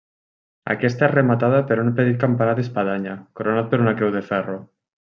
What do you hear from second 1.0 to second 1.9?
és rematada per